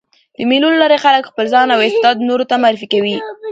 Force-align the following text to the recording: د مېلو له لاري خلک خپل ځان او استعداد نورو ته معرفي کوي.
د 0.37 0.39
مېلو 0.49 0.67
له 0.73 0.77
لاري 0.81 0.97
خلک 1.05 1.23
خپل 1.31 1.45
ځان 1.53 1.67
او 1.75 1.79
استعداد 1.87 2.17
نورو 2.29 2.43
ته 2.49 2.55
معرفي 2.63 2.87
کوي. 2.93 3.15